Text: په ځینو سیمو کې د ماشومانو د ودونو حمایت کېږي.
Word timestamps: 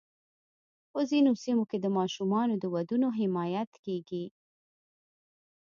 په 0.91 0.99
ځینو 1.09 1.31
سیمو 1.43 1.63
کې 1.69 1.77
د 1.81 1.87
ماشومانو 1.97 2.53
د 2.59 2.65
ودونو 2.73 3.07
حمایت 3.19 3.71
کېږي. 3.85 4.25